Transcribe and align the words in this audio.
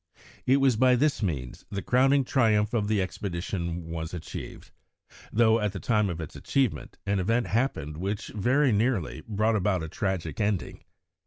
It 0.47 0.57
was 0.57 0.77
by 0.77 0.95
this 0.95 1.21
means 1.21 1.63
the 1.69 1.83
crowning 1.83 2.23
triumph 2.23 2.73
of 2.73 2.87
the 2.87 2.99
expedition 3.03 3.83
was 3.83 4.15
achieved, 4.15 4.71
though 5.31 5.59
at 5.59 5.73
the 5.73 5.79
time 5.79 6.09
of 6.09 6.19
its 6.19 6.35
achievement 6.35 6.97
an 7.05 7.19
event 7.19 7.45
happened 7.45 7.97
which 7.97 8.29
very 8.29 8.71
nearly 8.71 9.21
brought 9.27 9.55
about 9.55 9.83
a 9.83 9.87
tragic 9.87 10.41
ending. 10.41 10.83